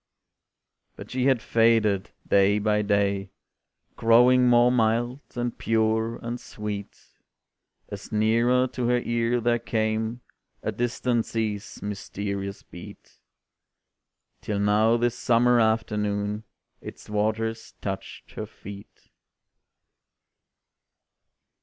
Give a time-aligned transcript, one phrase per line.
[0.95, 3.29] But she had faded, day by day,
[3.95, 6.99] Growing more mild, and pure, and sweet,
[7.89, 10.21] As nearer to her ear there came
[10.63, 13.19] A distant sea's mysterious beat,
[14.41, 16.45] Till now this summer afternoon,
[16.81, 19.11] Its waters touched her feet.